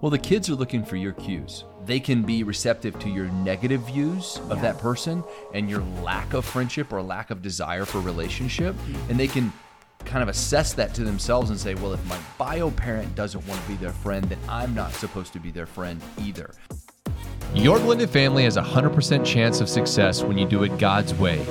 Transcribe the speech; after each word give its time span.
Well, 0.00 0.10
the 0.10 0.18
kids 0.18 0.48
are 0.48 0.54
looking 0.54 0.84
for 0.84 0.94
your 0.94 1.12
cues. 1.12 1.64
They 1.84 1.98
can 1.98 2.22
be 2.22 2.44
receptive 2.44 2.96
to 3.00 3.08
your 3.08 3.26
negative 3.26 3.80
views 3.80 4.40
of 4.48 4.60
that 4.60 4.78
person 4.78 5.24
and 5.54 5.68
your 5.68 5.82
lack 6.04 6.34
of 6.34 6.44
friendship 6.44 6.92
or 6.92 7.02
lack 7.02 7.32
of 7.32 7.42
desire 7.42 7.84
for 7.84 8.00
relationship. 8.00 8.76
And 9.08 9.18
they 9.18 9.26
can 9.26 9.52
kind 10.04 10.22
of 10.22 10.28
assess 10.28 10.72
that 10.74 10.94
to 10.94 11.02
themselves 11.02 11.50
and 11.50 11.58
say, 11.58 11.74
well, 11.74 11.92
if 11.92 12.06
my 12.06 12.18
bio 12.38 12.70
parent 12.70 13.12
doesn't 13.16 13.44
want 13.48 13.60
to 13.60 13.68
be 13.68 13.74
their 13.74 13.92
friend, 13.92 14.24
then 14.26 14.38
I'm 14.48 14.72
not 14.72 14.92
supposed 14.92 15.32
to 15.32 15.40
be 15.40 15.50
their 15.50 15.66
friend 15.66 16.00
either. 16.18 16.54
Your 17.54 17.80
blended 17.80 18.10
family 18.10 18.44
has 18.44 18.56
a 18.56 18.62
100% 18.62 19.26
chance 19.26 19.60
of 19.60 19.68
success 19.68 20.22
when 20.22 20.38
you 20.38 20.46
do 20.46 20.62
it 20.62 20.78
God's 20.78 21.12
way. 21.14 21.44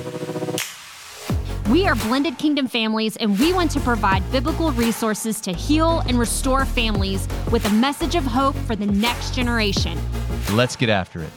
We 1.70 1.86
are 1.86 1.94
Blended 1.96 2.38
Kingdom 2.38 2.66
Families, 2.66 3.18
and 3.18 3.38
we 3.38 3.52
want 3.52 3.70
to 3.72 3.80
provide 3.80 4.22
biblical 4.32 4.72
resources 4.72 5.38
to 5.42 5.52
heal 5.52 6.02
and 6.06 6.18
restore 6.18 6.64
families 6.64 7.28
with 7.52 7.62
a 7.66 7.70
message 7.74 8.14
of 8.14 8.24
hope 8.24 8.56
for 8.56 8.74
the 8.74 8.86
next 8.86 9.34
generation. 9.34 9.98
Let's 10.54 10.76
get 10.76 10.88
after 10.88 11.20
it. 11.20 11.28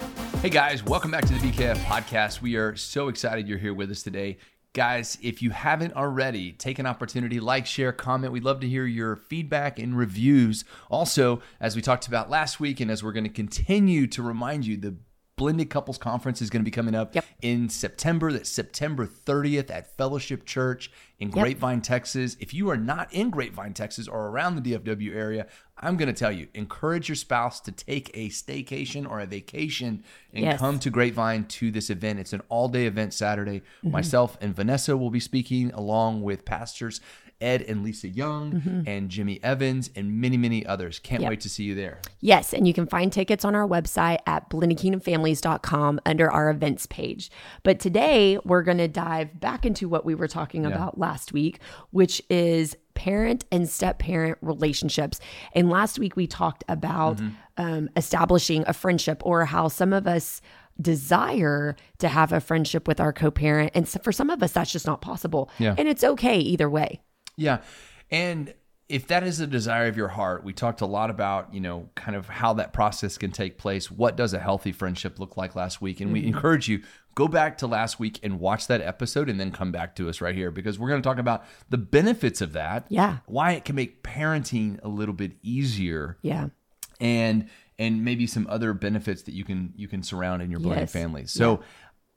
Hey 0.41 0.47
guys, 0.47 0.85
welcome 0.85 1.11
back 1.11 1.25
to 1.25 1.33
the 1.33 1.39
BKF 1.39 1.75
podcast. 1.79 2.41
We 2.41 2.55
are 2.55 2.77
so 2.77 3.09
excited 3.09 3.45
you're 3.45 3.57
here 3.57 3.73
with 3.73 3.91
us 3.91 4.03
today. 4.03 4.37
Guys, 4.71 5.17
if 5.21 5.41
you 5.41 5.49
haven't 5.49 5.97
already, 5.97 6.53
take 6.53 6.79
an 6.79 6.85
opportunity, 6.85 7.41
like, 7.41 7.65
share, 7.65 7.91
comment. 7.91 8.31
We'd 8.31 8.45
love 8.45 8.61
to 8.61 8.70
hear 8.70 8.85
your 8.85 9.17
feedback 9.17 9.79
and 9.79 9.98
reviews. 9.98 10.63
Also, 10.89 11.41
as 11.59 11.75
we 11.75 11.81
talked 11.81 12.07
about 12.07 12.29
last 12.29 12.57
week, 12.57 12.79
and 12.79 12.89
as 12.89 13.03
we're 13.03 13.11
going 13.11 13.25
to 13.25 13.29
continue 13.29 14.07
to 14.07 14.23
remind 14.23 14.65
you, 14.65 14.77
the 14.77 14.95
Blended 15.41 15.71
Couples 15.71 15.97
Conference 15.97 16.39
is 16.39 16.51
going 16.51 16.61
to 16.61 16.63
be 16.63 16.69
coming 16.69 16.93
up 16.93 17.15
Yep. 17.15 17.25
in 17.41 17.67
September. 17.67 18.31
That's 18.31 18.47
September 18.47 19.07
30th 19.07 19.71
at 19.71 19.97
Fellowship 19.97 20.45
Church 20.45 20.91
in 21.17 21.29
Yep. 21.29 21.33
Grapevine, 21.33 21.81
Texas. 21.81 22.37
If 22.39 22.53
you 22.53 22.69
are 22.69 22.77
not 22.77 23.11
in 23.11 23.31
Grapevine, 23.31 23.73
Texas, 23.73 24.07
or 24.07 24.27
around 24.27 24.53
the 24.53 24.61
DFW 24.61 25.15
area, 25.15 25.47
I'm 25.79 25.97
going 25.97 26.09
to 26.09 26.13
tell 26.13 26.31
you, 26.31 26.47
encourage 26.53 27.09
your 27.09 27.15
spouse 27.15 27.59
to 27.61 27.71
take 27.71 28.11
a 28.13 28.29
staycation 28.29 29.09
or 29.09 29.19
a 29.19 29.25
vacation 29.25 30.03
and 30.31 30.45
Yes. 30.45 30.59
come 30.59 30.77
to 30.77 30.91
Grapevine 30.91 31.45
to 31.45 31.71
this 31.71 31.89
event. 31.89 32.20
It's 32.20 32.33
an 32.33 32.43
all 32.48 32.67
day 32.67 32.85
event 32.85 33.11
Saturday. 33.11 33.61
Mm-hmm. 33.79 33.89
Myself 33.93 34.37
and 34.41 34.55
Vanessa 34.55 34.95
will 34.95 35.09
be 35.09 35.20
speaking 35.20 35.71
along 35.71 36.21
with 36.21 36.45
pastors 36.45 37.01
Ed 37.41 37.63
and 37.63 37.84
Lisa 37.84 38.07
Young 38.07 38.51
Mm-hmm. 38.53 38.81
and 38.87 39.09
Jimmy 39.09 39.39
Evans 39.43 39.89
and 39.95 40.20
many, 40.21 40.37
many 40.37 40.65
others. 40.65 40.99
Can't 40.99 41.21
Yep. 41.21 41.29
wait 41.29 41.41
to 41.41 41.49
see 41.49 41.63
you 41.63 41.75
there. 41.75 41.99
Yes, 42.20 42.53
and 42.53 42.67
you 42.67 42.73
can 42.73 42.85
find 42.87 43.11
tickets 43.11 43.43
on 43.43 43.55
our 43.55 43.67
website 43.67 44.20
at 44.27 44.49
blendedkingdomfamilies.com 44.49 45.99
under 46.05 46.31
our 46.31 46.49
events 46.49 46.85
page. 46.85 47.31
But 47.63 47.79
today 47.79 48.37
we're 48.45 48.63
going 48.63 48.77
to 48.77 48.87
dive 48.87 49.39
back 49.39 49.65
into 49.65 49.89
what 49.89 50.05
we 50.05 50.15
were 50.15 50.27
talking 50.27 50.65
about 50.65 50.98
last 50.98 51.33
week, 51.33 51.59
which 51.91 52.21
is 52.29 52.75
parent 52.93 53.45
and 53.51 53.67
step 53.70 53.99
parent 53.99 54.37
relationships. 54.41 55.20
And 55.53 55.70
last 55.70 55.98
week 55.98 56.15
we 56.15 56.27
talked 56.27 56.63
about 56.70 57.20
um, 57.57 57.89
establishing 57.95 58.63
a 58.67 58.73
friendship 58.73 59.21
or 59.26 59.45
how 59.45 59.67
some 59.70 59.93
of 59.93 60.07
us 60.07 60.41
desire 60.79 61.76
to 61.99 62.07
have 62.07 62.31
a 62.31 62.39
friendship 62.39 62.87
with 62.87 62.99
our 62.99 63.13
co-parent 63.13 63.71
and 63.76 63.87
so 63.87 63.99
for 63.99 64.11
some 64.11 64.29
of 64.29 64.41
us 64.41 64.51
that's 64.53 64.72
just 64.72 64.88
not 64.88 65.00
possible 65.01 65.50
Yeah. 65.59 65.75
and 65.78 65.88
it's 65.88 66.03
okay 66.03 66.39
either 66.39 66.69
way 66.69 67.01
Yeah. 67.35 67.59
And 68.09 68.53
if 68.90 69.07
that 69.07 69.24
is 69.24 69.40
a 69.40 69.47
desire 69.47 69.88
of 69.88 69.96
your 69.96 70.09
heart, 70.09 70.44
we 70.44 70.51
talked 70.51 70.81
a 70.81 70.85
lot 70.85 71.09
about, 71.09 71.53
you 71.53 71.62
know, 71.62 71.90
kind 71.96 72.16
of 72.16 72.28
how 72.28 72.53
that 72.56 72.73
process 72.73 73.18
can 73.18 73.31
take 73.31 73.57
place. 73.57 73.90
What 73.90 74.18
does 74.18 74.34
a 74.34 74.40
healthy 74.40 74.73
friendship 74.73 75.18
look 75.19 75.38
like 75.38 75.56
last 75.56 75.81
week? 75.81 76.01
And 76.01 76.12
we 76.12 76.19
mm-hmm. 76.19 76.35
encourage 76.35 76.68
you 76.68 76.81
go 77.16 77.28
back 77.28 77.57
to 77.59 77.68
last 77.68 78.00
week 78.00 78.19
and 78.22 78.40
watch 78.40 78.68
that 78.68 78.81
episode 78.81 79.29
and 79.29 79.40
then 79.40 79.51
come 79.51 79.72
back 79.72 79.96
to 79.96 80.09
us 80.09 80.19
right 80.19 80.35
here 80.35 80.51
because 80.51 80.78
we're 80.78 80.90
going 80.90 81.01
to 81.01 81.07
talk 81.07 81.19
about 81.19 81.46
the 81.69 81.78
benefits 81.78 82.41
of 82.41 82.53
that. 82.53 82.85
Yeah. 82.90 83.19
Why 83.28 83.53
it 83.53 83.63
can 83.63 83.75
make 83.75 84.03
parenting 84.03 84.79
a 84.84 84.90
little 84.90 85.16
bit 85.16 85.34
easier 85.41 86.18
yeah 86.22 86.47
and 87.01 87.50
and 87.79 88.06
maybe 88.06 88.28
some 88.28 88.45
other 88.47 88.73
benefits 88.73 89.23
that 89.23 89.34
you 89.34 89.44
can 89.44 89.73
you 89.75 89.88
can 89.88 90.03
surround 90.03 90.41
in 90.41 90.51
your 90.51 90.59
blended 90.59 90.84
Yes. 90.84 90.94
families. 90.94 91.31
So 91.31 91.62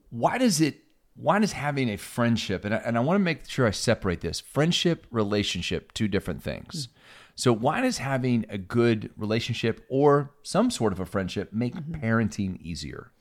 why 0.09 0.37
does 0.37 0.61
it 0.61 0.84
why 1.15 1.39
does 1.39 1.53
having 1.53 1.89
a 1.89 1.97
friendship 1.97 2.65
and 2.65 2.73
I, 2.73 2.77
and 2.77 2.97
I 2.97 2.99
want 2.99 3.15
to 3.15 3.23
make 3.23 3.47
sure 3.47 3.65
I 3.65 3.71
separate 3.71 4.21
this 4.21 4.39
friendship 4.39 5.07
relationship 5.11 5.93
two 5.93 6.07
different 6.07 6.43
things. 6.43 6.89
So 7.35 7.51
why 7.51 7.81
does 7.81 7.97
having 7.97 8.45
a 8.49 8.57
good 8.57 9.11
relationship 9.17 9.85
or 9.89 10.31
some 10.41 10.71
sort 10.71 10.93
of 10.93 11.01
a 11.01 11.05
friendship 11.05 11.51
make 11.51 11.75
parenting 11.75 12.61
easier? 12.61 13.11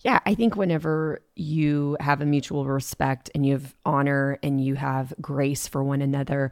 Yeah, 0.00 0.18
I 0.26 0.34
think 0.34 0.56
whenever 0.56 1.20
you 1.36 1.96
have 2.00 2.20
a 2.20 2.26
mutual 2.26 2.66
respect 2.66 3.30
and 3.34 3.46
you 3.46 3.52
have 3.52 3.74
honor 3.84 4.38
and 4.42 4.62
you 4.62 4.74
have 4.74 5.14
grace 5.20 5.68
for 5.68 5.84
one 5.84 6.02
another, 6.02 6.50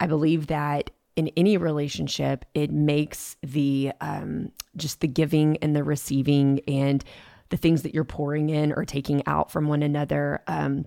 I 0.00 0.06
believe 0.06 0.46
that 0.46 0.90
in 1.14 1.28
any 1.36 1.56
relationship, 1.56 2.44
it 2.54 2.70
makes 2.70 3.36
the 3.42 3.92
um, 4.00 4.52
just 4.76 5.00
the 5.00 5.08
giving 5.08 5.56
and 5.58 5.74
the 5.74 5.82
receiving 5.82 6.60
and 6.68 7.04
the 7.48 7.56
things 7.56 7.82
that 7.82 7.94
you're 7.94 8.04
pouring 8.04 8.50
in 8.50 8.72
or 8.72 8.84
taking 8.84 9.26
out 9.26 9.50
from 9.50 9.68
one 9.68 9.82
another. 9.82 10.42
Um, 10.46 10.86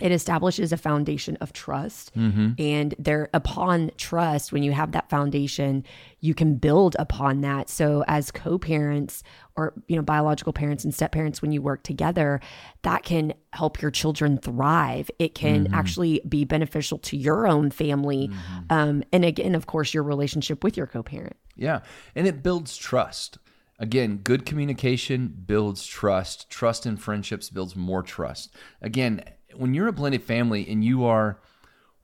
it 0.00 0.10
establishes 0.10 0.72
a 0.72 0.76
foundation 0.76 1.36
of 1.36 1.52
trust. 1.52 2.10
And 2.58 2.94
there 2.98 3.28
upon 3.32 3.92
trust 3.96 4.52
when 4.52 4.64
you 4.64 4.72
have 4.72 4.92
that 4.92 5.08
foundation 5.08 5.84
you 6.18 6.34
can 6.34 6.56
build 6.56 6.96
upon 6.98 7.42
that. 7.42 7.68
So 7.68 8.02
as 8.08 8.32
co-parents 8.32 9.22
or 9.56 9.72
you 9.86 9.94
know 9.94 10.02
biological 10.02 10.52
parents 10.52 10.82
and 10.82 10.92
step 10.92 11.12
parents 11.12 11.40
when 11.40 11.52
you 11.52 11.62
work 11.62 11.84
together 11.84 12.40
that 12.82 13.04
can 13.04 13.34
help 13.52 13.80
your 13.80 13.92
children 13.92 14.36
thrive. 14.38 15.10
It 15.20 15.36
can 15.36 15.72
actually 15.72 16.20
be 16.28 16.44
beneficial 16.44 16.98
to 16.98 17.16
your 17.16 17.46
own 17.46 17.70
family. 17.70 18.30
Um, 18.70 19.04
and 19.12 19.24
again 19.24 19.54
of 19.54 19.66
course 19.66 19.94
your 19.94 20.02
relationship 20.02 20.64
with 20.64 20.76
your 20.76 20.88
co-parent. 20.88 21.36
Yeah. 21.54 21.80
And 22.16 22.26
it 22.26 22.42
builds 22.42 22.76
trust. 22.76 23.38
Again, 23.78 24.18
good 24.18 24.46
communication 24.46 25.28
builds 25.46 25.84
trust. 25.86 26.48
Trust 26.48 26.86
in 26.86 26.96
friendships 26.96 27.50
builds 27.50 27.74
more 27.74 28.02
trust. 28.02 28.54
Again, 28.80 29.24
when 29.54 29.74
you're 29.74 29.88
a 29.88 29.92
blended 29.92 30.22
family 30.22 30.68
and 30.68 30.84
you 30.84 31.04
are 31.04 31.40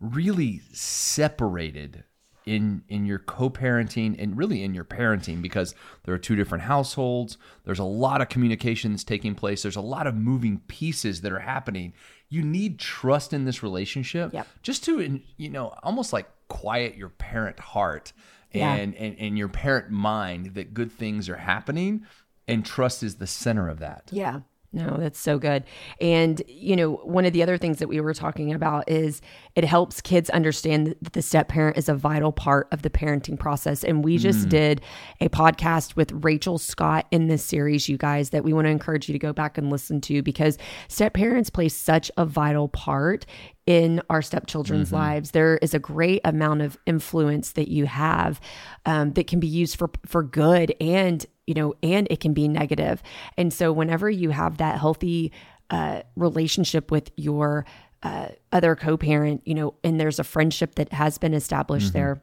really 0.01 0.63
separated 0.73 2.05
in 2.47 2.83
in 2.89 3.05
your 3.05 3.19
co-parenting 3.19 4.17
and 4.19 4.37
really 4.37 4.65
in 4.65 4.75
your 4.75 4.85
parenting 4.85 5.43
because 5.43 5.75
there 6.05 6.15
are 6.15 6.19
two 6.19 6.35
different 6.35 6.65
households, 6.65 7.37
there's 7.65 7.79
a 7.79 7.85
lot 7.85 8.21
of 8.21 8.29
communication 8.29 8.93
that's 8.93 9.05
taking 9.05 9.35
place, 9.35 9.63
there's 9.63 9.77
a 9.77 9.81
lot 9.81 10.07
of 10.07 10.15
moving 10.15 10.59
pieces 10.67 11.21
that 11.21 11.33
are 11.33 11.41
happening. 11.41 11.93
You 12.29 12.43
need 12.43 12.79
trust 12.79 13.33
in 13.33 13.45
this 13.45 13.63
relationship 13.63 14.33
Yep. 14.33 14.47
just 14.63 14.85
to 14.85 15.21
you 15.37 15.51
know, 15.51 15.75
almost 15.83 16.13
like 16.13 16.29
quiet 16.49 16.97
your 16.97 17.11
parent 17.11 17.61
heart 17.61 18.13
Yeah. 18.53 18.75
and, 18.75 18.95
and 18.97 19.17
and 19.19 19.39
your 19.39 19.49
parent 19.49 19.91
mind 19.91 20.55
that 20.55 20.75
good 20.75 20.91
things 20.93 21.29
are 21.29 21.37
happening 21.37 22.05
and 22.49 22.65
trust 22.65 23.03
is 23.03 23.17
the 23.17 23.27
center 23.27 23.69
of 23.69 23.79
that 23.79 24.09
Yeah. 24.11 24.41
No, 24.73 24.99
that's 24.99 25.19
so 25.19 25.37
good. 25.37 25.65
And, 26.01 26.41
you 26.47 26.77
know, 26.77 26.93
one 26.93 27.25
of 27.25 27.33
the 27.33 27.43
other 27.43 27.59
things 27.59 27.81
that 27.81 27.89
we 27.89 28.01
were 28.01 28.15
talking 28.15 28.53
about 28.53 28.89
is 28.89 29.21
it 29.57 29.65
helps 29.65 30.01
kids 30.01 30.31
understand 30.31 30.95
that 31.03 31.13
the 31.13 31.23
step 31.23 31.49
parent 31.49 31.77
is 31.77 31.89
a 31.89 31.95
vital 31.95 32.31
part 32.31 32.69
of 32.71 32.83
the 32.83 32.91
parenting 32.91 33.37
process. 33.37 33.83
And 33.83 34.05
we 34.05 34.17
just 34.17 34.49
did 34.49 34.81
a 35.21 35.29
podcast 35.29 35.97
with 35.97 36.13
Rachel 36.25 36.57
Scott 36.57 37.07
in 37.11 37.27
this 37.27 37.45
series, 37.45 37.89
you 37.89 37.97
guys, 37.97 38.31
that 38.31 38.45
we 38.45 38.53
want 38.53 38.67
to 38.67 38.71
encourage 38.71 39.09
you 39.09 39.13
to 39.13 39.19
go 39.19 39.33
back 39.33 39.59
and 39.59 39.71
listen 39.71 40.01
to 40.03 40.23
because 40.23 40.57
step 40.87 41.15
parents 41.15 41.51
play 41.51 41.69
such 41.69 42.09
a 42.17 42.25
vital 42.25 42.69
part 42.69 43.27
in 43.67 44.01
our 44.09 44.23
stepchildren's 44.23 44.93
lives. 44.93 45.33
There 45.33 45.57
is 45.59 45.75
a 45.75 45.79
great 45.79 46.21
amount 46.25 46.63
of 46.63 46.79
influence 46.87 47.53
that 47.53 47.69
you 47.69 47.87
have 47.87 48.41
um, 48.87 49.13
that 49.13 49.27
can 49.27 49.39
be 49.41 49.47
used 49.47 49.77
for 49.77 49.91
for 50.07 50.23
good 50.23 50.75
and 50.81 51.25
you 51.51 51.55
know, 51.55 51.75
and 51.83 52.07
it 52.13 52.21
can 52.21 52.33
be 52.33 52.47
negative. 52.47 53.03
And 53.37 53.53
so, 53.53 53.73
whenever 53.73 54.09
you 54.09 54.31
have 54.31 54.59
that 54.59 54.79
healthy 54.79 55.33
uh, 55.69 56.03
relationship 56.15 56.93
with 56.93 57.11
your 57.17 57.67
uh, 58.05 58.29
other 58.53 58.77
co-parent, 58.77 59.43
you 59.45 59.55
know, 59.55 59.75
and 59.83 60.01
there's 60.01 60.21
a 60.21 60.25
friendship 60.25 60.77
that 60.77 60.93
has 60.93 61.19
been 61.19 61.35
established 61.35 61.93
there. 61.93 62.23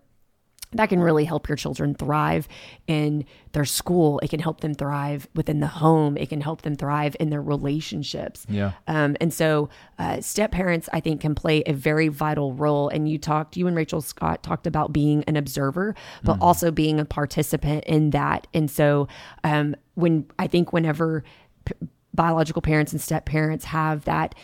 That 0.74 0.90
can 0.90 1.00
really 1.00 1.24
help 1.24 1.48
your 1.48 1.56
children 1.56 1.96
thrive 1.96 2.48
in 2.88 3.26
their 3.54 3.64
school. 3.64 4.20
It 4.20 4.30
can 4.30 4.42
help 4.42 4.60
them 4.60 4.74
thrive 4.74 5.28
within 5.34 5.62
the 5.62 5.68
home. 5.68 6.18
It 6.18 6.28
can 6.28 6.42
help 6.42 6.64
them 6.64 6.76
thrive 6.76 7.16
in 7.20 7.30
their 7.30 7.42
relationships. 7.42 8.46
Yeah. 8.50 8.74
Um, 8.86 9.16
and 9.22 9.34
so, 9.34 9.70
uh, 9.98 10.20
step 10.20 10.52
parents, 10.52 10.90
I 10.92 11.00
think, 11.00 11.22
can 11.22 11.36
play 11.36 11.64
a 11.66 11.74
very 11.74 12.10
vital 12.10 12.54
role. 12.54 12.90
And 12.90 13.10
you 13.10 13.18
talked, 13.18 13.56
you 13.56 13.68
and 13.68 13.78
Rachel 13.78 14.02
Scott 14.02 14.44
talked 14.44 14.68
about 14.68 14.92
being 14.92 15.24
an 15.24 15.38
observer, 15.38 15.96
but 16.24 16.38
also 16.42 16.70
being 16.70 17.00
a 17.00 17.06
participant 17.06 17.86
in 17.86 18.10
that. 18.10 18.48
And 18.54 18.70
so, 18.70 19.08
um, 19.46 19.76
when 19.96 20.26
I 20.38 20.48
think 20.48 20.74
whenever 20.74 21.24
p- 21.66 21.74
biological 22.14 22.62
parents 22.62 22.92
and 22.92 23.02
step 23.02 23.26
parents 23.26 23.66
have 23.66 24.04
that 24.06 24.36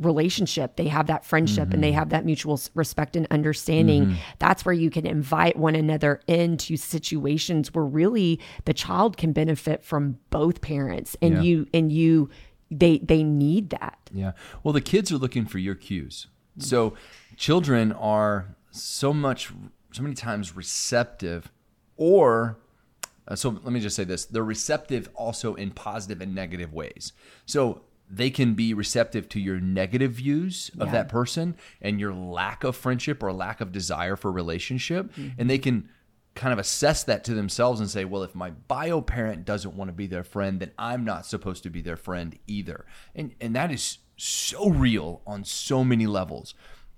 relationship 0.00 0.76
they 0.76 0.86
have 0.88 1.08
that 1.08 1.24
friendship 1.24 1.72
and 1.74 1.82
they 1.82 1.90
have 1.92 2.10
that 2.10 2.24
mutual 2.24 2.60
respect 2.74 3.16
and 3.16 3.26
understanding 3.32 4.16
that's 4.38 4.64
where 4.64 4.72
you 4.72 4.90
can 4.90 5.04
invite 5.06 5.56
one 5.56 5.74
another 5.74 6.20
into 6.28 6.76
situations 6.76 7.74
where 7.74 7.84
really 7.84 8.38
the 8.64 8.72
child 8.72 9.16
can 9.16 9.32
benefit 9.32 9.82
from 9.82 10.16
both 10.30 10.60
parents 10.60 11.16
and 11.20 11.34
Yeah. 11.34 11.42
you 11.42 11.66
and 11.74 11.90
you 11.90 12.30
they 12.70 12.98
they 12.98 13.22
need 13.24 13.70
that 13.70 13.98
Yeah. 14.12 14.32
Well, 14.62 14.72
the 14.72 14.80
kids 14.80 15.10
are 15.10 15.18
looking 15.18 15.46
for 15.46 15.58
your 15.58 15.74
cues. 15.74 16.28
So 16.58 16.94
children 17.36 17.92
are 17.92 18.56
so 18.70 19.12
much, 19.12 19.50
so 19.92 20.02
many 20.02 20.14
times 20.14 20.54
receptive 20.56 21.50
or 21.96 22.58
Uh, 23.26 23.36
so 23.36 23.50
let 23.50 23.72
me 23.74 23.80
just 23.80 23.94
say 23.94 24.04
this: 24.04 24.24
they're 24.24 24.42
receptive 24.42 25.10
also 25.14 25.54
in 25.54 25.70
positive 25.70 26.22
and 26.22 26.34
negative 26.34 26.72
ways. 26.72 27.12
So 27.44 27.82
they 28.10 28.30
can 28.30 28.54
be 28.54 28.72
receptive 28.72 29.28
to 29.28 29.40
your 29.40 29.60
negative 29.60 30.12
views 30.12 30.70
of 30.78 30.88
Yeah. 30.88 30.92
that 30.92 31.08
person 31.08 31.56
and 31.80 32.00
your 32.00 32.14
lack 32.14 32.64
of 32.64 32.76
friendship 32.76 33.22
or 33.22 33.32
lack 33.32 33.60
of 33.60 33.72
desire 33.72 34.16
for 34.16 34.32
relationship, 34.32 35.12
and 35.36 35.50
they 35.50 35.58
can 35.58 35.88
kind 36.34 36.52
of 36.52 36.58
assess 36.58 37.02
that 37.02 37.24
to 37.24 37.34
themselves 37.34 37.80
and 37.80 37.90
say, 37.90 38.04
well, 38.04 38.22
if 38.22 38.34
my 38.34 38.50
bio 38.50 39.00
parent 39.00 39.44
doesn't 39.44 39.74
want 39.74 39.88
to 39.88 39.92
be 39.92 40.06
their 40.06 40.22
friend, 40.22 40.60
then 40.60 40.70
I'm 40.78 41.04
not 41.04 41.26
supposed 41.26 41.64
to 41.64 41.70
be 41.70 41.82
their 41.82 41.96
friend 41.96 42.38
either. 42.46 42.86
And 43.14 43.34
and 43.40 43.54
that 43.56 43.70
is 43.70 43.98
so 44.16 44.70
real 44.70 45.22
on 45.26 45.44
so 45.44 45.84
many 45.84 46.06
levels. 46.06 46.54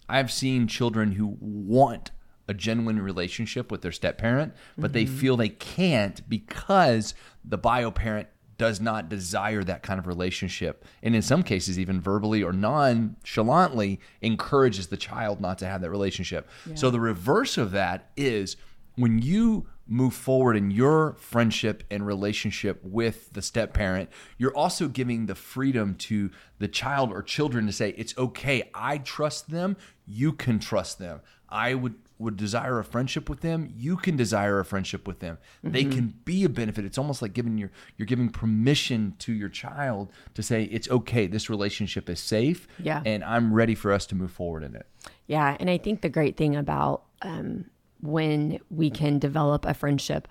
I've 0.09 0.31
seen 0.31 0.67
children 0.67 1.13
who 1.13 1.39
want 1.41 2.11
a 2.49 2.55
genuine 2.55 3.01
relationship 3.01 3.71
with 3.71 3.81
their 3.81 3.93
step 3.93 4.19
parent, 4.19 4.53
but 4.77 4.93
they 4.93 5.05
mm-hmm. 5.05 5.17
feel 5.17 5.37
they 5.37 5.49
can't 5.49 6.29
because 6.29 7.15
the 7.45 7.59
bio 7.59 7.91
parent 7.91 8.29
does 8.61 8.79
not 8.79 9.09
desire 9.09 9.65
that 9.65 9.83
kind 9.83 9.99
of 9.99 10.07
relationship. 10.07 10.85
And 11.03 11.17
in 11.17 11.23
some 11.23 11.43
cases, 11.43 11.79
even 11.79 11.99
verbally 11.99 12.43
or 12.43 12.53
nonchalantly 12.53 14.01
encourages 14.21 14.89
the 14.89 14.99
child 14.99 15.41
not 15.41 15.57
to 15.61 15.67
have 15.67 15.81
that 15.81 15.89
relationship. 15.89 16.47
So 16.75 16.91
the 16.91 17.01
reverse 17.01 17.57
of 17.57 17.71
that 17.71 18.11
is 18.19 18.59
when 18.97 19.19
you 19.23 19.67
move 19.89 20.13
forward 20.13 20.59
in 20.59 20.71
your 20.71 21.15
friendship 21.15 21.85
and 21.91 22.07
relationship 22.07 22.85
with 22.85 23.33
the 23.33 23.41
step 23.41 23.73
parent, 23.73 24.11
you're 24.37 24.55
also 24.55 24.89
giving 24.89 25.25
the 25.25 25.35
freedom 25.35 25.95
to 25.95 26.31
the 26.59 26.69
child 26.69 27.11
or 27.13 27.23
children 27.23 27.65
to 27.65 27.73
say, 27.73 27.95
it's 27.97 28.15
okay, 28.19 28.71
I 28.75 28.99
trust 28.99 29.49
them, 29.49 29.79
you 30.07 30.35
can 30.35 30.59
trust 30.59 30.99
them. 30.99 31.23
I 31.49 31.73
would 31.73 31.95
would 32.21 32.37
desire 32.37 32.79
a 32.79 32.85
friendship 32.85 33.29
with 33.31 33.41
them, 33.41 33.73
you 33.75 33.97
can 33.97 34.15
desire 34.17 34.61
a 34.61 34.65
friendship 34.65 35.09
with 35.09 35.21
them. 35.21 35.39
They 35.65 35.85
can 35.85 36.15
be 36.25 36.45
a 36.45 36.49
benefit. 36.49 36.85
It's 36.85 36.99
almost 36.99 37.23
like 37.23 37.33
giving 37.33 37.57
your 37.59 37.71
you're 37.97 38.07
giving 38.07 38.29
permission 38.29 39.15
to 39.21 39.33
your 39.33 39.49
child 39.49 40.13
to 40.35 40.43
say 40.43 40.65
it's 40.65 40.89
okay, 40.91 41.27
this 41.27 41.49
relationship 41.51 42.09
is 42.11 42.21
safe 42.21 42.69
Yeah. 42.79 43.03
and 43.07 43.25
I'm 43.25 43.53
ready 43.55 43.75
for 43.75 43.91
us 43.91 44.07
to 44.07 44.15
move 44.15 44.31
forward 44.31 44.63
in 44.63 44.77
it. 44.77 44.87
Yeah, 45.27 45.57
and 45.59 45.71
I 45.71 45.79
think 45.79 46.03
the 46.03 46.09
great 46.11 46.37
thing 46.37 46.55
about 46.57 47.05
um, 47.23 47.65
when 48.01 48.61
we 48.71 48.91
can 48.91 49.19
develop 49.19 49.65
a 49.65 49.73
friendship 49.75 50.29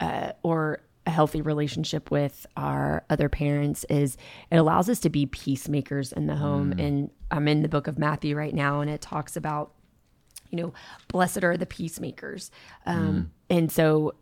uh, 0.00 0.32
or 0.42 0.80
a 1.06 1.10
healthy 1.10 1.40
relationship 1.42 2.10
with 2.10 2.46
our 2.56 3.04
other 3.10 3.28
parents 3.28 3.84
is 3.90 4.16
it 4.50 4.56
allows 4.56 4.88
us 4.88 5.00
to 5.00 5.10
be 5.10 5.26
peacemakers 5.26 6.12
in 6.12 6.26
the 6.26 6.36
home. 6.36 6.72
And 6.72 7.10
I'm 7.30 7.48
in 7.48 7.62
the 7.62 7.68
book 7.68 7.86
of 7.86 7.98
Matthew 7.98 8.36
right 8.36 8.54
now, 8.54 8.80
and 8.80 8.90
it 8.90 9.00
talks 9.00 9.34
about, 9.36 9.72
you 10.50 10.58
know, 10.58 10.72
blessed 11.08 11.44
are 11.44 11.56
the 11.56 11.66
peacemakers. 11.66 12.50
Um, 12.86 13.32
mm. 13.50 13.56
And 13.56 13.72
so 13.72 14.14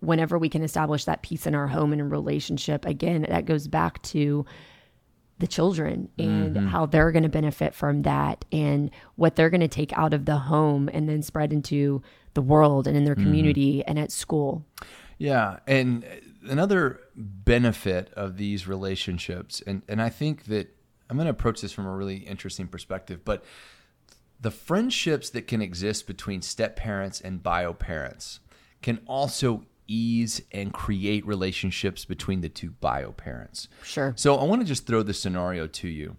whenever 0.00 0.38
we 0.38 0.48
can 0.48 0.62
establish 0.62 1.04
that 1.04 1.22
peace 1.22 1.46
in 1.46 1.54
our 1.54 1.66
home 1.66 1.92
and 1.92 2.00
in 2.00 2.10
relationship, 2.10 2.84
again, 2.84 3.26
that 3.28 3.44
goes 3.44 3.66
back 3.68 4.02
to 4.02 4.44
the 5.38 5.46
children 5.46 6.08
and 6.18 6.54
mm-hmm. 6.54 6.66
how 6.68 6.86
they're 6.86 7.10
going 7.10 7.24
to 7.24 7.28
benefit 7.28 7.74
from 7.74 8.02
that 8.02 8.44
and 8.52 8.90
what 9.16 9.34
they're 9.34 9.50
going 9.50 9.60
to 9.60 9.68
take 9.68 9.92
out 9.98 10.14
of 10.14 10.26
the 10.26 10.36
home 10.36 10.88
and 10.92 11.08
then 11.08 11.22
spread 11.22 11.52
into 11.52 12.00
the 12.34 12.42
world 12.42 12.86
and 12.86 12.96
in 12.96 13.04
their 13.04 13.14
mm-hmm. 13.14 13.24
community 13.24 13.84
and 13.84 13.98
at 13.98 14.12
school. 14.12 14.64
Yeah, 15.18 15.58
and 15.66 16.04
another 16.48 17.00
benefit 17.14 18.12
of 18.14 18.36
these 18.36 18.66
relationships, 18.66 19.62
and 19.66 19.82
and 19.88 20.02
I 20.02 20.08
think 20.08 20.44
that 20.44 20.74
I'm 21.08 21.16
going 21.16 21.26
to 21.26 21.30
approach 21.30 21.60
this 21.60 21.72
from 21.72 21.86
a 21.86 21.94
really 21.94 22.16
interesting 22.16 22.66
perspective, 22.66 23.24
but 23.24 23.44
the 24.40 24.50
friendships 24.50 25.30
that 25.30 25.46
can 25.46 25.62
exist 25.62 26.06
between 26.06 26.42
step 26.42 26.76
parents 26.76 27.20
and 27.20 27.42
bio 27.42 27.72
parents 27.72 28.40
can 28.82 29.00
also 29.06 29.64
ease 29.86 30.42
and 30.52 30.72
create 30.72 31.26
relationships 31.26 32.04
between 32.04 32.40
the 32.40 32.48
two 32.48 32.70
bio 32.70 33.12
parents. 33.12 33.68
Sure. 33.82 34.12
So 34.16 34.36
I 34.36 34.44
want 34.44 34.62
to 34.62 34.66
just 34.66 34.86
throw 34.86 35.02
this 35.02 35.20
scenario 35.20 35.66
to 35.66 35.88
you. 35.88 36.16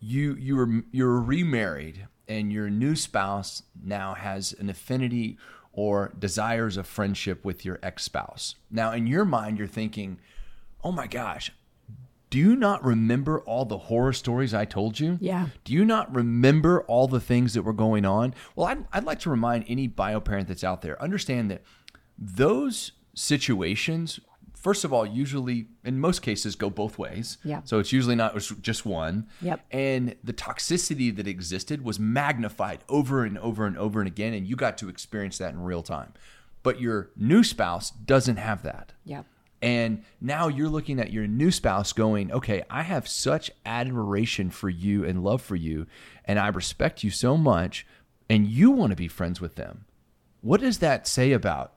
You 0.00 0.34
you 0.34 0.56
were 0.56 0.82
you're 0.90 1.20
remarried 1.20 2.08
and 2.28 2.52
your 2.52 2.70
new 2.70 2.96
spouse 2.96 3.62
now 3.82 4.14
has 4.14 4.54
an 4.58 4.68
affinity 4.68 5.38
or 5.72 6.12
desires 6.18 6.76
a 6.76 6.84
friendship 6.84 7.44
with 7.44 7.64
your 7.64 7.78
ex-spouse. 7.82 8.54
Now 8.70 8.92
in 8.92 9.06
your 9.06 9.24
mind 9.24 9.58
you're 9.58 9.66
thinking, 9.66 10.18
"Oh 10.82 10.92
my 10.92 11.06
gosh, 11.06 11.50
do 12.34 12.40
you 12.40 12.56
not 12.56 12.84
remember 12.84 13.42
all 13.42 13.64
the 13.64 13.78
horror 13.78 14.12
stories 14.12 14.52
I 14.52 14.64
told 14.64 14.98
you? 14.98 15.18
Yeah. 15.20 15.50
Do 15.62 15.72
you 15.72 15.84
not 15.84 16.12
remember 16.12 16.82
all 16.88 17.06
the 17.06 17.20
things 17.20 17.54
that 17.54 17.62
were 17.62 17.72
going 17.72 18.04
on? 18.04 18.34
Well, 18.56 18.66
I'd, 18.66 18.84
I'd 18.92 19.04
like 19.04 19.20
to 19.20 19.30
remind 19.30 19.66
any 19.68 19.86
bio 19.86 20.18
parent 20.18 20.48
that's 20.48 20.64
out 20.64 20.82
there 20.82 21.00
understand 21.00 21.48
that 21.52 21.62
those 22.18 22.90
situations, 23.14 24.18
first 24.52 24.82
of 24.84 24.92
all, 24.92 25.06
usually 25.06 25.68
in 25.84 26.00
most 26.00 26.22
cases 26.22 26.56
go 26.56 26.70
both 26.70 26.98
ways. 26.98 27.38
Yeah. 27.44 27.60
So 27.62 27.78
it's 27.78 27.92
usually 27.92 28.16
not 28.16 28.36
just 28.60 28.84
one. 28.84 29.28
Yep. 29.40 29.64
And 29.70 30.16
the 30.24 30.32
toxicity 30.32 31.14
that 31.14 31.28
existed 31.28 31.84
was 31.84 32.00
magnified 32.00 32.80
over 32.88 33.24
and 33.24 33.38
over 33.38 33.64
and 33.64 33.78
over 33.78 34.00
and 34.00 34.08
again, 34.08 34.34
and 34.34 34.44
you 34.44 34.56
got 34.56 34.76
to 34.78 34.88
experience 34.88 35.38
that 35.38 35.52
in 35.52 35.62
real 35.62 35.84
time. 35.84 36.12
But 36.64 36.80
your 36.80 37.10
new 37.16 37.44
spouse 37.44 37.92
doesn't 37.92 38.38
have 38.38 38.64
that. 38.64 38.92
Yep. 39.04 39.24
And 39.64 40.04
now 40.20 40.48
you're 40.48 40.68
looking 40.68 41.00
at 41.00 41.10
your 41.10 41.26
new 41.26 41.50
spouse 41.50 41.94
going, 41.94 42.30
okay, 42.30 42.64
I 42.68 42.82
have 42.82 43.08
such 43.08 43.50
admiration 43.64 44.50
for 44.50 44.68
you 44.68 45.06
and 45.06 45.24
love 45.24 45.40
for 45.40 45.56
you, 45.56 45.86
and 46.26 46.38
I 46.38 46.48
respect 46.48 47.02
you 47.02 47.08
so 47.08 47.38
much, 47.38 47.86
and 48.28 48.46
you 48.46 48.70
want 48.70 48.90
to 48.90 48.96
be 48.96 49.08
friends 49.08 49.40
with 49.40 49.54
them. 49.54 49.86
What 50.42 50.60
does 50.60 50.80
that 50.80 51.08
say 51.08 51.32
about 51.32 51.72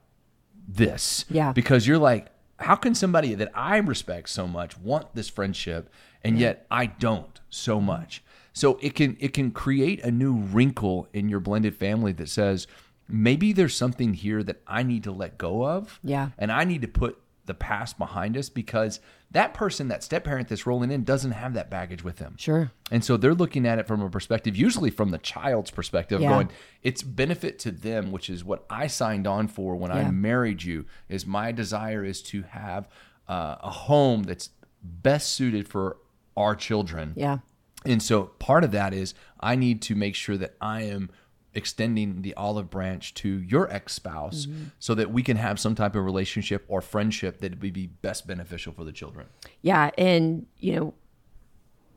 this? 0.68 1.24
Yeah. 1.30 1.52
Because 1.52 1.86
you're 1.86 1.96
like, 1.96 2.26
how 2.58 2.74
can 2.74 2.94
somebody 2.94 3.32
that 3.32 3.50
I 3.54 3.78
respect 3.78 4.28
so 4.28 4.46
much 4.46 4.76
want 4.76 5.14
this 5.14 5.30
friendship 5.30 5.90
and 6.22 6.38
yet 6.38 6.66
I 6.70 6.86
don't 6.86 7.40
so 7.48 7.80
much? 7.80 8.22
So 8.52 8.78
it 8.82 8.96
can 8.96 9.16
it 9.18 9.32
can 9.32 9.50
create 9.50 10.04
a 10.04 10.10
new 10.10 10.34
wrinkle 10.34 11.08
in 11.14 11.30
your 11.30 11.40
blended 11.40 11.74
family 11.74 12.12
that 12.12 12.28
says 12.28 12.66
maybe 13.08 13.54
there's 13.54 13.74
something 13.74 14.12
here 14.12 14.42
that 14.42 14.60
I 14.66 14.82
need 14.82 15.04
to 15.04 15.12
let 15.12 15.38
go 15.38 15.66
of. 15.66 15.98
Yeah. 16.04 16.30
And 16.36 16.52
I 16.52 16.64
need 16.64 16.82
to 16.82 16.88
put 16.88 17.18
the 17.48 17.54
past 17.54 17.98
behind 17.98 18.36
us 18.36 18.48
because 18.48 19.00
that 19.32 19.52
person, 19.52 19.88
that 19.88 20.04
step 20.04 20.22
parent 20.24 20.48
that's 20.48 20.64
rolling 20.66 20.92
in, 20.92 21.02
doesn't 21.02 21.32
have 21.32 21.54
that 21.54 21.68
baggage 21.68 22.04
with 22.04 22.18
them. 22.18 22.36
Sure. 22.38 22.70
And 22.92 23.04
so 23.04 23.16
they're 23.16 23.34
looking 23.34 23.66
at 23.66 23.80
it 23.80 23.86
from 23.88 24.00
a 24.00 24.08
perspective, 24.08 24.56
usually 24.56 24.90
from 24.90 25.10
the 25.10 25.18
child's 25.18 25.72
perspective, 25.72 26.20
Yeah. 26.20 26.28
going, 26.30 26.50
it's 26.82 27.02
benefit 27.02 27.58
to 27.60 27.72
them, 27.72 28.12
which 28.12 28.30
is 28.30 28.44
what 28.44 28.64
I 28.70 28.86
signed 28.86 29.26
on 29.26 29.48
for 29.48 29.74
when 29.74 29.90
I 29.90 30.08
married 30.10 30.62
you. 30.62 30.86
Is 31.08 31.26
my 31.26 31.50
desire 31.50 32.04
is 32.04 32.22
to 32.22 32.42
have 32.42 32.88
uh, 33.28 33.56
a 33.60 33.70
home 33.70 34.22
that's 34.22 34.50
best 34.82 35.32
suited 35.32 35.66
for 35.68 35.96
our 36.36 36.54
children. 36.54 37.12
Yeah. 37.16 37.38
And 37.84 38.02
so 38.02 38.24
part 38.38 38.64
of 38.64 38.70
that 38.72 38.94
is 38.94 39.12
I 39.40 39.56
need 39.56 39.82
to 39.82 39.94
make 39.94 40.14
sure 40.14 40.36
that 40.36 40.54
I 40.60 40.82
am 40.82 41.10
extending 41.54 42.22
the 42.22 42.34
olive 42.34 42.70
branch 42.70 43.14
to 43.14 43.28
your 43.40 43.70
ex 43.72 43.94
spouse 43.94 44.46
so 44.78 44.94
that 44.94 45.10
we 45.10 45.22
can 45.22 45.36
have 45.36 45.58
some 45.58 45.74
type 45.74 45.96
of 45.96 46.04
relationship 46.04 46.64
or 46.68 46.80
friendship 46.80 47.40
that 47.40 47.60
would 47.60 47.72
be 47.72 47.86
best 47.86 48.26
beneficial 48.26 48.72
for 48.72 48.84
the 48.84 48.92
children. 48.92 49.26
Yeah. 49.62 49.90
And, 49.96 50.46
you 50.58 50.76
know, 50.76 50.94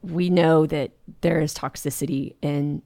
we 0.01 0.29
know 0.29 0.65
that 0.65 0.91
there 1.21 1.39
is 1.41 1.53
toxicity 1.53 2.35
in 2.41 2.81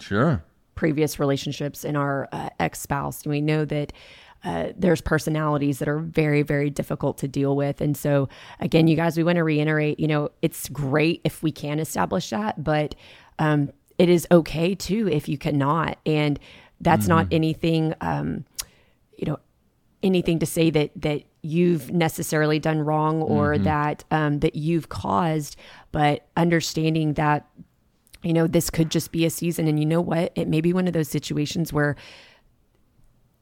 Sure. 0.00 0.42
previous 0.74 1.20
relationships 1.20 1.84
in 1.84 1.94
our 1.94 2.28
uh, 2.32 2.48
ex 2.58 2.80
spouse. 2.80 3.22
And 3.22 3.30
we 3.30 3.40
know 3.40 3.64
that 3.66 3.92
uh, 4.44 4.68
there's 4.76 5.00
personalities 5.00 5.78
that 5.78 5.86
are 5.88 6.00
very, 6.00 6.42
very 6.42 6.68
difficult 6.68 7.18
to 7.18 7.28
deal 7.28 7.54
with. 7.54 7.80
And 7.80 7.96
so, 7.96 8.28
again, 8.58 8.88
you 8.88 8.96
guys, 8.96 9.16
we 9.16 9.22
want 9.22 9.36
to 9.36 9.44
reiterate 9.44 10.00
you 10.00 10.08
know, 10.08 10.30
it's 10.40 10.68
great 10.68 11.20
if 11.22 11.42
we 11.44 11.52
can 11.52 11.78
establish 11.78 12.30
that, 12.30 12.64
but 12.64 12.96
um, 13.38 13.70
it 13.98 14.08
is 14.08 14.26
okay 14.30 14.74
too 14.74 15.08
if 15.08 15.28
you 15.28 15.38
cannot. 15.38 15.98
And 16.06 16.38
that's 16.80 17.06
not 17.06 17.26
anything, 17.30 17.94
um, 18.00 18.44
you 19.16 19.26
know, 19.26 19.38
anything 20.02 20.38
to 20.40 20.46
say 20.46 20.70
that 20.70 20.90
that 20.96 21.22
you've 21.42 21.90
necessarily 21.92 22.58
done 22.58 22.80
wrong 22.80 23.20
or 23.22 23.56
that 23.58 24.04
um, 24.10 24.40
that 24.40 24.54
you've 24.56 24.88
caused, 24.88 25.56
but 25.92 26.26
understanding 26.36 27.14
that 27.14 27.46
you 28.22 28.32
know 28.32 28.46
this 28.46 28.70
could 28.70 28.90
just 28.90 29.12
be 29.12 29.24
a 29.24 29.30
season, 29.30 29.66
and 29.68 29.78
you 29.78 29.86
know 29.86 30.00
what, 30.00 30.32
it 30.34 30.48
may 30.48 30.60
be 30.60 30.72
one 30.72 30.86
of 30.86 30.92
those 30.92 31.08
situations 31.08 31.72
where 31.72 31.96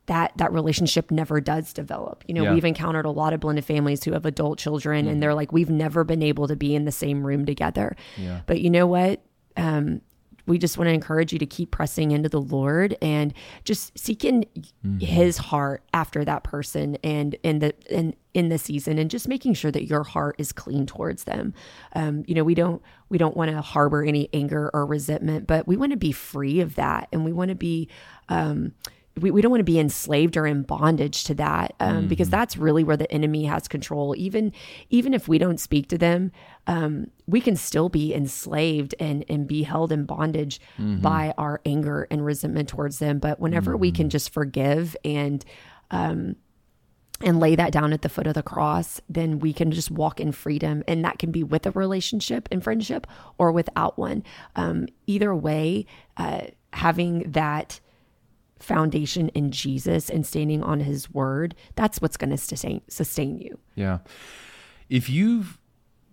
that 0.07 0.33
that 0.37 0.53
relationship 0.53 1.11
never 1.11 1.41
does 1.41 1.73
develop. 1.73 2.25
You 2.27 2.35
know, 2.35 2.43
Yeah. 2.45 2.55
we've 2.55 2.65
encountered 2.65 3.05
a 3.05 3.11
lot 3.11 3.33
of 3.33 3.41
blended 3.41 3.65
families 3.65 4.03
who 4.05 4.13
have 4.13 4.27
adult 4.27 4.59
children, 4.59 5.07
and 5.07 5.23
they're 5.23 5.35
like, 5.35 5.53
we've 5.53 5.71
never 5.71 6.03
been 6.05 6.23
able 6.23 6.49
to 6.49 6.57
be 6.57 6.75
in 6.75 6.85
the 6.85 6.93
same 6.93 7.25
room 7.25 7.47
together. 7.47 7.97
Yeah. 8.17 8.41
But 8.47 8.61
you 8.61 8.71
know 8.71 8.87
what? 8.87 9.23
Um, 9.57 10.01
we 10.51 10.59
just 10.59 10.77
want 10.77 10.89
to 10.89 10.93
encourage 10.93 11.33
you 11.33 11.39
to 11.39 11.47
keep 11.47 11.71
pressing 11.71 12.11
into 12.11 12.29
the 12.29 12.41
Lord 12.41 12.97
and 13.01 13.33
just 13.65 13.97
seeking 13.99 14.45
His 15.01 15.39
heart 15.39 15.83
after 15.95 16.25
that 16.25 16.43
person 16.43 16.97
and 17.03 17.37
in 17.43 17.61
the 17.61 17.75
in 17.89 18.15
in 18.35 18.49
the 18.49 18.59
season, 18.59 18.99
and 18.99 19.11
just 19.11 19.29
making 19.29 19.55
sure 19.55 19.71
that 19.71 19.85
your 19.85 20.03
heart 20.03 20.37
is 20.39 20.53
clean 20.53 20.87
towards 20.87 21.25
them. 21.25 21.55
Um, 21.95 22.25
you 22.27 22.35
know, 22.35 22.45
we 22.45 22.55
don't 22.55 22.83
we 23.09 23.17
don't 23.17 23.37
want 23.37 23.51
to 23.51 23.61
harbor 23.61 24.05
any 24.05 24.29
anger 24.33 24.71
or 24.75 24.85
resentment, 24.85 25.47
but 25.47 25.67
we 25.67 25.77
want 25.77 25.93
to 25.93 25.99
be 25.99 26.13
free 26.13 26.61
of 26.61 26.75
that, 26.75 27.09
and 27.13 27.25
we 27.25 27.33
want 27.33 27.49
to 27.51 27.55
be 27.55 27.89
um, 28.29 28.73
we, 29.21 29.31
we 29.31 29.43
don't 29.43 29.51
want 29.51 29.61
to 29.61 29.65
be 29.65 29.79
enslaved 29.79 30.37
or 30.37 30.47
in 30.47 30.63
bondage 30.63 31.25
to 31.25 31.35
that 31.35 31.75
um, 31.81 32.09
because 32.09 32.31
that's 32.31 32.57
really 32.57 32.85
where 32.85 32.97
the 32.97 33.11
enemy 33.13 33.45
has 33.45 33.69
control. 33.69 34.15
Even 34.17 34.53
even 34.89 35.15
if 35.15 35.29
we 35.29 35.39
don't 35.39 35.59
speak 35.59 35.89
to 35.89 35.99
them 35.99 36.33
um, 36.67 37.11
we 37.27 37.41
can 37.41 37.57
still 37.57 37.89
be 37.89 38.15
enslaved 38.15 38.95
and 39.01 39.25
and 39.29 39.47
be 39.47 39.63
held 39.65 39.91
in 39.93 40.05
bondage 40.05 40.61
by 41.01 41.35
our 41.37 41.61
anger 41.67 42.07
and 42.11 42.25
resentment 42.25 42.69
towards 42.69 42.99
them. 42.99 43.19
But 43.19 43.41
whenever 43.41 43.77
we 43.77 43.91
can 43.91 44.11
just 44.11 44.33
forgive 44.33 44.97
and 45.05 45.45
um, 45.91 46.37
and 47.23 47.39
lay 47.39 47.55
that 47.55 47.73
down 47.73 47.93
at 47.93 48.03
the 48.03 48.09
foot 48.09 48.27
of 48.27 48.35
the 48.35 48.43
cross, 48.43 49.01
then 49.09 49.41
we 49.41 49.53
can 49.53 49.71
just 49.71 49.91
walk 49.91 50.21
in 50.21 50.33
freedom. 50.33 50.83
And 50.89 51.05
that 51.05 51.19
can 51.19 51.31
be 51.31 51.43
with 51.43 51.67
a 51.67 51.71
relationship 51.73 52.49
and 52.51 52.65
friendship 52.65 53.07
or 53.37 53.53
without 53.53 53.99
one. 53.99 54.23
Um, 54.57 54.87
either 55.07 55.35
way, 55.35 55.87
uh, 56.17 56.43
having 56.73 57.31
that 57.33 57.81
foundation 58.61 59.29
in 59.31 59.51
Jesus 59.51 60.09
and 60.11 60.27
standing 60.27 60.63
on 60.63 60.81
his 60.81 61.11
word, 61.11 61.55
that's 61.75 62.01
what's 62.01 62.17
going 62.17 62.31
to 62.31 62.37
sustain, 62.37 62.83
sustain 62.89 63.39
you. 63.39 63.59
Yeah. 63.75 63.99
If 64.89 65.09
you've 65.09 65.59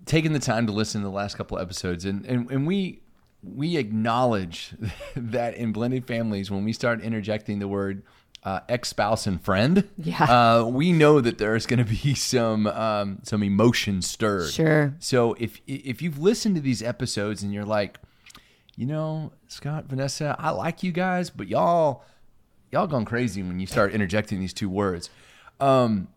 taken 0.06 0.34
the 0.34 0.40
time 0.40 0.66
to 0.68 0.74
listen 0.74 1.02
to 1.02 1.06
the 1.08 1.14
last 1.14 1.36
couple 1.38 1.58
of 1.58 1.64
episodes, 1.64 2.06
and, 2.06 2.26
and, 2.26 2.50
and 2.52 2.66
we 2.68 3.02
we 3.44 3.78
acknowledge 3.78 4.74
that 5.16 5.56
in 5.56 5.72
blended 5.72 6.06
families, 6.08 6.50
when 6.50 6.64
we 6.66 6.74
start 6.74 7.02
interjecting 7.02 7.60
the 7.60 7.68
word 7.68 8.04
uh, 8.44 8.60
ex 8.70 8.90
spouse 8.90 9.28
and 9.28 9.42
friend, 9.44 9.88
Yeah. 9.98 10.24
uh, 10.24 10.64
we 10.66 10.92
know 10.92 11.20
that 11.22 11.38
there's 11.38 11.66
going 11.66 11.84
to 11.86 12.04
be 12.04 12.14
some 12.16 12.68
um, 12.68 13.20
some 13.24 13.44
emotion 13.44 14.02
stirred. 14.02 14.52
Sure. 14.52 14.96
So 15.00 15.36
if 15.40 15.60
if 15.68 16.02
you've 16.02 16.20
listened 16.20 16.56
to 16.56 16.62
these 16.62 16.82
episodes 16.82 17.44
and 17.44 17.54
you're 17.54 17.66
like, 17.66 17.98
you 18.76 18.86
know, 18.86 19.34
Scott, 19.48 19.86
Vanessa, 19.86 20.36
I 20.40 20.52
like 20.52 20.84
you 20.84 20.92
guys, 20.92 21.30
but 21.30 21.48
y'all 21.48 22.04
y'all 22.72 22.88
gone 22.88 23.06
crazy 23.06 23.42
when 23.44 23.60
you 23.60 23.68
start 23.68 23.94
interjecting 23.94 24.40
these 24.40 24.54
two 24.54 24.70
words. 24.70 25.10
Um, 25.60 26.08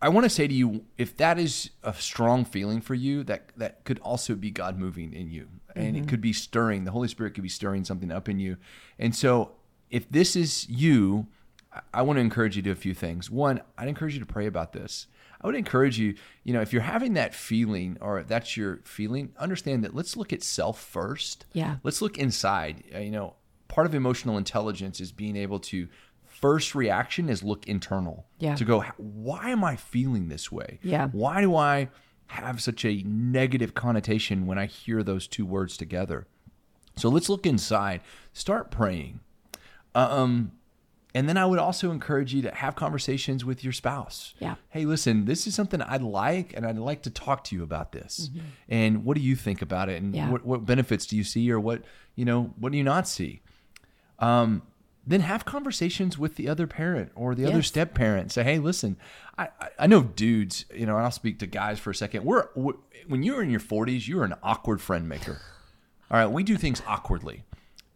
I 0.00 0.08
want 0.10 0.24
to 0.24 0.30
say 0.30 0.46
to 0.46 0.52
you, 0.54 0.84
if 0.98 1.16
that 1.16 1.38
is 1.38 1.70
a 1.82 1.94
strong 1.94 2.44
feeling 2.44 2.80
for 2.80 2.94
you, 2.94 3.22
that 3.24 3.50
that 3.56 3.84
could 3.84 3.98
also 4.00 4.34
be 4.34 4.50
God 4.50 4.78
moving 4.78 5.12
in 5.12 5.30
you, 5.30 5.48
and 5.76 5.96
it 5.96 6.08
could 6.08 6.20
be 6.20 6.32
stirring. 6.32 6.84
The 6.84 6.90
Holy 6.90 7.08
Spirit 7.08 7.34
could 7.34 7.42
be 7.42 7.48
stirring 7.48 7.84
something 7.84 8.10
up 8.10 8.28
in 8.28 8.38
you. 8.38 8.56
And 8.98 9.14
so, 9.14 9.52
if 9.90 10.10
this 10.10 10.36
is 10.36 10.68
you, 10.68 11.26
I- 11.72 11.80
I 11.94 12.02
want 12.02 12.16
to 12.18 12.20
encourage 12.20 12.56
you 12.56 12.62
to 12.62 12.68
do 12.68 12.72
a 12.72 12.74
few 12.76 12.92
things. 12.94 13.30
One, 13.30 13.60
I'd 13.78 13.88
encourage 13.88 14.12
you 14.14 14.20
to 14.20 14.26
pray 14.26 14.46
about 14.46 14.72
this. 14.72 15.06
I 15.40 15.46
would 15.46 15.56
encourage 15.56 15.98
you, 15.98 16.14
you 16.44 16.52
know, 16.52 16.60
if 16.60 16.72
you're 16.72 16.82
having 16.82 17.14
that 17.14 17.34
feeling 17.34 17.96
or 18.00 18.22
that's 18.22 18.56
your 18.56 18.80
feeling, 18.84 19.32
understand 19.38 19.82
that 19.84 19.94
let's 19.94 20.16
look 20.16 20.32
at 20.32 20.42
self 20.42 20.80
first. 20.80 21.46
Yeah. 21.52 21.76
Let's 21.82 22.02
look 22.02 22.18
inside. 22.18 22.84
Uh, 22.94 22.98
You 22.98 23.10
know, 23.10 23.34
part 23.72 23.86
of 23.86 23.94
emotional 23.94 24.36
intelligence 24.36 25.00
is 25.00 25.12
being 25.12 25.34
able 25.34 25.58
to 25.58 25.88
first 26.26 26.74
reaction 26.74 27.28
is 27.28 27.42
look 27.42 27.66
internal. 27.66 28.26
Yeah. 28.38 28.54
To 28.56 28.64
go, 28.64 28.82
why 28.98 29.48
am 29.50 29.64
I 29.64 29.76
feeling 29.76 30.28
this 30.28 30.52
way? 30.52 30.78
Yeah. 30.82 31.08
Why 31.08 31.40
do 31.40 31.56
I 31.56 31.88
have 32.26 32.60
such 32.60 32.84
a 32.84 33.02
negative 33.06 33.74
connotation 33.74 34.46
when 34.46 34.58
I 34.58 34.66
hear 34.66 35.02
those 35.02 35.26
two 35.26 35.46
words 35.46 35.76
together? 35.76 36.26
So 36.96 37.08
let's 37.08 37.28
look 37.30 37.46
inside. 37.46 38.02
Start 38.34 38.70
praying. 38.70 39.20
Um, 39.94 40.52
and 41.14 41.28
then 41.28 41.36
I 41.36 41.44
would 41.46 41.58
also 41.58 41.90
encourage 41.90 42.34
you 42.34 42.42
to 42.42 42.50
have 42.54 42.74
conversations 42.74 43.44
with 43.44 43.62
your 43.62 43.72
spouse. 43.72 44.34
Yeah. 44.38 44.54
Hey, 44.70 44.84
listen, 44.86 45.24
this 45.26 45.46
is 45.46 45.54
something 45.54 45.80
I'd 45.82 46.02
like, 46.02 46.54
and 46.56 46.66
I'd 46.66 46.78
like 46.78 47.02
to 47.02 47.10
talk 47.10 47.44
to 47.44 47.56
you 47.56 47.62
about 47.62 47.92
this. 47.92 48.30
And 48.68 49.04
what 49.04 49.16
do 49.16 49.22
you 49.22 49.36
think 49.36 49.60
about 49.62 49.88
it? 49.90 50.02
And 50.02 50.14
Yeah. 50.14 50.30
what, 50.30 50.44
what 50.44 50.64
benefits 50.66 51.06
do 51.06 51.16
you 51.16 51.24
see, 51.24 51.50
or 51.50 51.60
what 51.60 51.82
you 52.16 52.24
know, 52.26 52.52
what 52.58 52.72
do 52.72 52.78
you 52.78 52.84
not 52.84 53.06
see? 53.08 53.40
Um, 54.22 54.62
then 55.06 55.20
have 55.20 55.44
conversations 55.44 56.16
with 56.16 56.36
the 56.36 56.48
other 56.48 56.68
parent 56.68 57.10
or 57.16 57.34
the 57.34 57.44
other 57.44 57.56
Yes. 57.56 57.66
step 57.66 57.92
parent. 57.92 58.30
Say, 58.30 58.44
hey, 58.44 58.58
listen, 58.60 58.96
I, 59.36 59.48
I, 59.76 59.88
know 59.88 60.02
dudes, 60.04 60.64
you 60.72 60.86
know, 60.86 60.94
and 60.96 61.04
I'll 61.04 61.10
speak 61.10 61.40
to 61.40 61.46
guys 61.46 61.80
for 61.80 61.90
a 61.90 61.94
second. 61.94 62.24
We're, 62.24 62.46
we 62.54 62.74
when 63.08 63.24
you're 63.24 63.42
in 63.42 63.50
your 63.50 63.58
40s, 63.60 64.06
you're 64.06 64.22
an 64.22 64.34
awkward 64.44 64.80
friend 64.80 65.08
maker. 65.08 65.40
All 66.08 66.18
right, 66.18 66.30
we 66.30 66.44
do 66.44 66.56
things 66.56 66.80
awkwardly, 66.86 67.42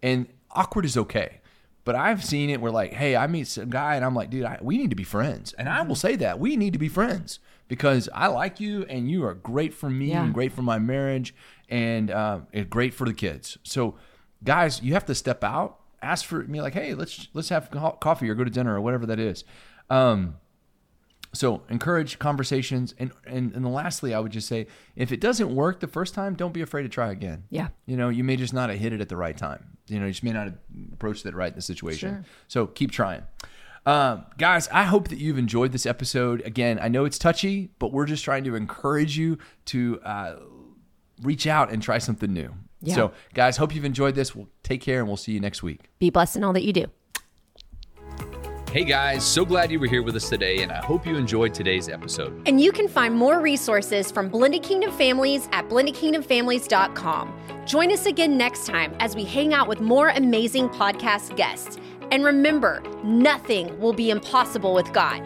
and 0.02 0.26
awkward 0.50 0.84
is 0.84 0.96
okay. 0.96 1.40
But 1.84 1.94
I've 1.94 2.24
seen 2.24 2.50
it 2.50 2.60
where 2.60 2.72
like, 2.72 2.92
hey, 2.92 3.14
I 3.14 3.28
meet 3.28 3.46
some 3.46 3.70
guy 3.70 3.94
and 3.94 4.04
I'm 4.04 4.16
like, 4.16 4.28
dude, 4.30 4.44
I, 4.44 4.58
we 4.60 4.76
need 4.76 4.90
to 4.90 4.96
be 4.96 5.04
friends, 5.04 5.52
and 5.52 5.68
I 5.68 5.82
will 5.82 5.94
say 5.94 6.16
that 6.16 6.40
we 6.40 6.56
need 6.56 6.72
to 6.72 6.78
be 6.80 6.88
friends 6.88 7.38
because 7.68 8.08
I 8.12 8.26
like 8.26 8.58
you 8.58 8.84
and 8.88 9.08
you 9.08 9.24
are 9.26 9.34
great 9.34 9.72
for 9.74 9.88
me 9.88 10.06
Yeah. 10.10 10.24
and 10.24 10.34
great 10.34 10.52
for 10.52 10.62
my 10.62 10.80
marriage 10.80 11.34
and 11.68 12.10
uh, 12.10 12.40
and 12.52 12.68
great 12.68 12.94
for 12.94 13.04
the 13.06 13.14
kids. 13.14 13.58
So, 13.62 13.94
guys, 14.42 14.82
you 14.82 14.94
have 14.94 15.06
to 15.06 15.14
step 15.14 15.44
out, 15.44 15.78
ask 16.06 16.24
for 16.24 16.42
me 16.44 16.60
like, 16.62 16.74
hey, 16.74 16.94
let's 16.94 17.28
let's 17.34 17.48
have 17.50 17.70
co- 17.70 17.92
coffee 18.00 18.28
or 18.30 18.34
go 18.34 18.44
to 18.44 18.50
dinner 18.50 18.74
or 18.74 18.80
whatever 18.80 19.06
that 19.06 19.18
is. 19.18 19.44
Um, 19.90 20.36
so 21.34 21.62
encourage 21.68 22.18
conversations 22.18 22.94
and, 22.98 23.10
and 23.26 23.52
and 23.54 23.70
lastly 23.70 24.14
i 24.14 24.18
would 24.18 24.32
just 24.32 24.48
say 24.48 24.66
if 24.94 25.12
it 25.12 25.20
doesn't 25.20 25.54
work 25.54 25.80
the 25.80 25.86
first 25.88 26.14
time 26.14 26.34
don't 26.34 26.54
be 26.54 26.62
afraid 26.62 26.84
to 26.84 26.88
try 26.88 27.10
again 27.10 27.44
Yeah. 27.50 27.68
you 27.84 27.96
know 27.96 28.08
you 28.08 28.24
may 28.24 28.36
just 28.36 28.54
not 28.54 28.70
have 28.70 28.78
hit 28.78 28.94
it 28.94 29.02
at 29.02 29.10
the 29.10 29.16
right 29.18 29.36
time 29.36 29.76
you 29.86 29.98
know 30.00 30.06
you 30.06 30.12
just 30.12 30.22
may 30.22 30.32
not 30.32 30.44
have 30.46 30.58
approached 30.94 31.26
it 31.26 31.34
right 31.34 31.48
in 31.48 31.56
the 31.56 31.60
situation 31.60 32.08
Sure. 32.10 32.24
so 32.48 32.66
keep 32.66 32.90
trying 32.90 33.22
um, 33.84 34.24
guys 34.38 34.66
i 34.72 34.84
hope 34.84 35.08
that 35.08 35.18
you've 35.18 35.36
enjoyed 35.36 35.72
this 35.72 35.84
episode 35.84 36.40
again 36.46 36.78
i 36.80 36.88
know 36.88 37.04
it's 37.04 37.18
touchy 37.18 37.68
but 37.80 37.92
we're 37.92 38.06
just 38.06 38.24
trying 38.24 38.44
to 38.44 38.54
encourage 38.54 39.18
you 39.18 39.36
to 39.66 40.00
uh, 40.04 40.36
reach 41.22 41.46
out 41.46 41.70
and 41.70 41.82
try 41.82 41.98
something 41.98 42.32
new 42.32 42.54
Yeah. 42.80 42.94
so 42.94 43.12
guys 43.34 43.58
hope 43.58 43.74
you've 43.74 43.84
enjoyed 43.84 44.14
this 44.14 44.34
we'll 44.34 44.48
take 44.66 44.80
care 44.80 44.98
and 44.98 45.08
we'll 45.08 45.16
see 45.16 45.32
you 45.32 45.40
next 45.40 45.62
week 45.62 45.88
Be 45.98 46.10
blessed 46.10 46.36
in 46.36 46.44
all 46.44 46.52
that 46.52 46.64
you 46.64 46.72
do. 46.72 46.86
Hey 48.72 48.84
guys, 48.84 49.24
so 49.24 49.44
glad 49.44 49.70
you 49.70 49.80
were 49.80 49.86
here 49.86 50.02
with 50.02 50.16
us 50.16 50.28
today, 50.28 50.62
and 50.62 50.70
I 50.70 50.84
hope 50.84 51.06
you 51.06 51.16
enjoyed 51.16 51.54
today's 51.54 51.88
episode. 51.88 52.46
And 52.46 52.60
you 52.60 52.72
can 52.72 52.88
find 52.88 53.14
more 53.14 53.40
resources 53.40 54.10
from 54.10 54.28
Blended 54.28 54.62
Kingdom 54.62 54.92
Families 54.92 55.48
at 55.52 55.68
blendedkingdomfamilies.com. 55.70 57.40
Join 57.64 57.90
us 57.90 58.04
again 58.04 58.36
next 58.36 58.66
time 58.66 58.94
as 59.00 59.16
we 59.16 59.24
hang 59.24 59.54
out 59.54 59.66
with 59.66 59.80
more 59.80 60.10
amazing 60.10 60.68
podcast 60.68 61.36
guests. 61.36 61.78
And 62.10 62.22
remember, 62.22 62.82
nothing 63.02 63.80
will 63.80 63.94
be 63.94 64.10
impossible 64.10 64.74
with 64.74 64.92
God. 64.92 65.22